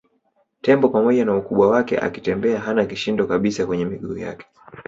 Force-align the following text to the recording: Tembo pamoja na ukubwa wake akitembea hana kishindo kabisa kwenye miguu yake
Tembo 0.61 0.89
pamoja 0.89 1.25
na 1.25 1.35
ukubwa 1.37 1.67
wake 1.67 1.97
akitembea 1.99 2.59
hana 2.59 2.85
kishindo 2.85 3.27
kabisa 3.27 3.65
kwenye 3.65 3.85
miguu 3.85 4.17
yake 4.17 4.45